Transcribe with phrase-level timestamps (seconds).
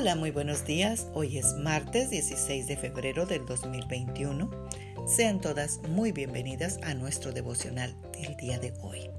[0.00, 1.08] Hola, muy buenos días.
[1.12, 4.48] Hoy es martes 16 de febrero del 2021.
[5.08, 9.10] Sean todas muy bienvenidas a nuestro devocional del día de hoy.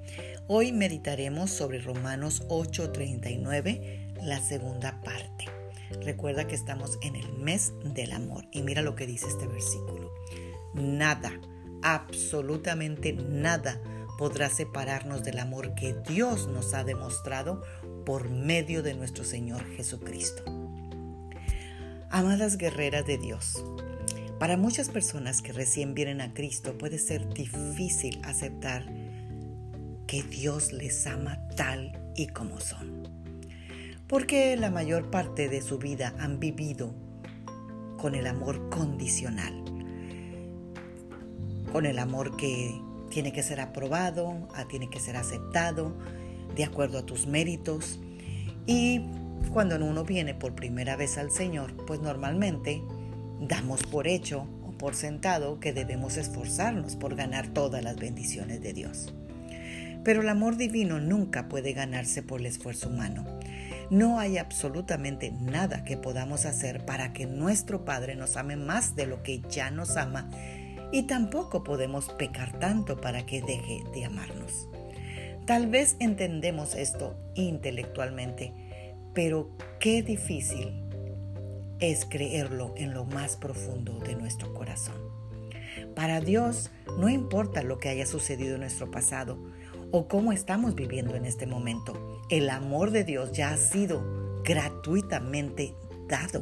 [0.48, 5.48] Hoy meditaremos sobre Romanos 8:39, la segunda parte.
[6.02, 10.14] Recuerda que estamos en el mes del amor y mira lo que dice este versículo.
[10.74, 11.42] Nada,
[11.84, 13.82] absolutamente nada
[14.18, 17.64] podrá separarnos del amor que Dios nos ha demostrado
[18.06, 20.69] por medio de nuestro Señor Jesucristo.
[22.12, 23.64] Amadas guerreras de Dios,
[24.40, 28.84] para muchas personas que recién vienen a Cristo puede ser difícil aceptar
[30.08, 33.08] que Dios les ama tal y como son.
[34.08, 36.96] Porque la mayor parte de su vida han vivido
[38.00, 39.64] con el amor condicional.
[41.72, 42.82] Con el amor que
[43.12, 45.96] tiene que ser aprobado, ah, tiene que ser aceptado,
[46.56, 48.00] de acuerdo a tus méritos.
[48.66, 49.02] Y
[49.50, 52.82] cuando uno viene por primera vez al Señor, pues normalmente
[53.40, 58.74] damos por hecho o por sentado que debemos esforzarnos por ganar todas las bendiciones de
[58.74, 59.14] Dios.
[60.04, 63.26] Pero el amor divino nunca puede ganarse por el esfuerzo humano.
[63.90, 69.08] No hay absolutamente nada que podamos hacer para que nuestro Padre nos ame más de
[69.08, 70.30] lo que ya nos ama
[70.92, 74.70] y tampoco podemos pecar tanto para que deje de amarnos.
[75.46, 78.54] Tal vez entendemos esto intelectualmente,
[79.22, 79.50] pero
[79.82, 80.82] qué difícil
[81.82, 84.96] es creerlo en lo más profundo de nuestro corazón.
[85.94, 89.38] Para Dios no importa lo que haya sucedido en nuestro pasado
[89.92, 92.22] o cómo estamos viviendo en este momento.
[92.30, 95.76] El amor de Dios ya ha sido gratuitamente
[96.08, 96.42] dado.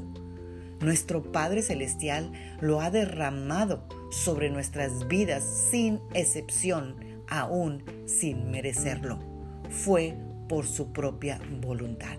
[0.80, 9.18] Nuestro Padre Celestial lo ha derramado sobre nuestras vidas sin excepción, aún sin merecerlo.
[9.68, 10.16] Fue
[10.48, 12.18] por su propia voluntad.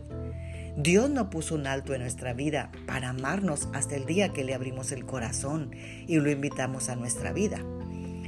[0.81, 4.55] Dios no puso un alto en nuestra vida para amarnos hasta el día que le
[4.55, 5.73] abrimos el corazón
[6.07, 7.59] y lo invitamos a nuestra vida.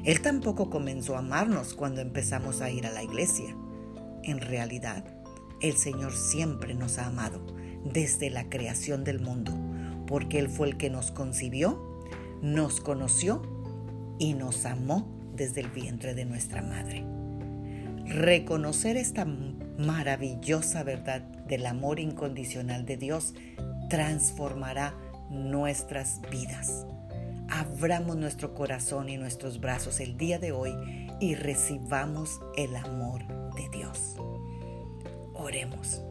[0.05, 3.55] Él tampoco comenzó a amarnos cuando empezamos a ir a la iglesia.
[4.25, 5.05] En realidad,
[5.61, 7.41] el Señor siempre nos ha amado
[7.85, 9.57] desde la creación del mundo,
[10.09, 12.03] porque Él fue el que nos concibió,
[12.43, 13.43] nos conoció
[14.19, 17.20] y nos amó desde el vientre de nuestra madre.
[18.11, 23.35] Reconocer esta maravillosa verdad del amor incondicional de Dios
[23.89, 24.97] transformará
[25.31, 26.87] nuestras vidas.
[27.49, 30.75] Abramos nuestro corazón y nuestros brazos el día de hoy
[31.21, 33.23] y recibamos el amor
[33.55, 34.17] de Dios.
[35.33, 36.03] Oremos.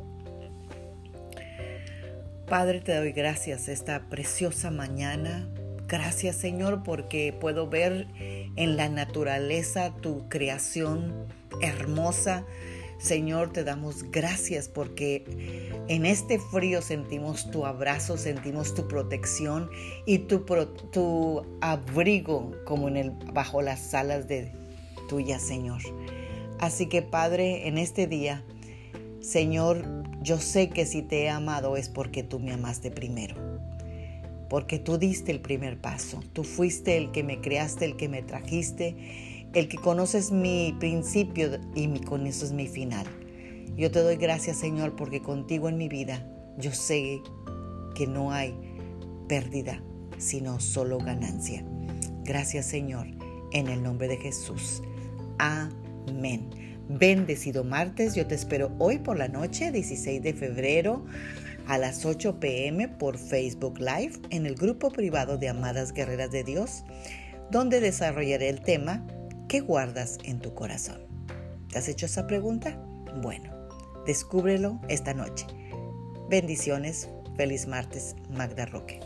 [2.47, 5.49] Padre, te doy gracias esta preciosa mañana.
[5.89, 8.07] Gracias Señor porque puedo ver
[8.55, 11.27] en la naturaleza tu creación
[11.61, 12.45] hermosa.
[12.97, 15.23] Señor, te damos gracias porque
[15.87, 19.69] en este frío sentimos tu abrazo, sentimos tu protección
[20.05, 20.41] y tu,
[20.91, 24.51] tu abrigo como en el, bajo las alas de
[25.07, 25.81] tuya, Señor.
[26.59, 28.43] Así que Padre, en este día,
[29.21, 29.85] Señor,
[30.21, 33.35] yo sé que si te he amado es porque tú me amaste primero.
[34.49, 36.21] Porque tú diste el primer paso.
[36.33, 41.59] Tú fuiste el que me creaste, el que me trajiste el que conoces mi principio
[41.75, 43.05] y mi, con eso es mi final.
[43.75, 46.25] Yo te doy gracias, Señor, porque contigo en mi vida
[46.57, 47.21] yo sé
[47.95, 48.53] que no hay
[49.27, 49.81] pérdida,
[50.17, 51.63] sino solo ganancia.
[52.23, 53.07] Gracias, Señor,
[53.53, 54.83] en el nombre de Jesús.
[55.37, 56.49] Amén.
[56.89, 61.05] Bendecido martes, yo te espero hoy por la noche, 16 de febrero,
[61.67, 66.43] a las 8 pm por Facebook Live en el grupo privado de Amadas Guerreras de
[66.43, 66.83] Dios,
[67.51, 69.05] donde desarrollaré el tema
[69.49, 71.07] ¿Qué guardas en tu corazón?
[71.69, 72.77] ¿Te has hecho esa pregunta?
[73.23, 73.51] Bueno,
[74.05, 75.47] descúbrelo esta noche.
[76.29, 77.09] Bendiciones.
[77.35, 78.99] Feliz martes, Magda Roque.